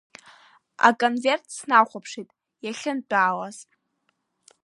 [0.87, 2.29] Аконверт снахәаԥшит
[2.65, 3.57] иахьынтәаауаз.